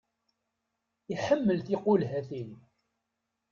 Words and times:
Iḥemmel 1.13 1.59
tiqulhatin. 1.65 2.51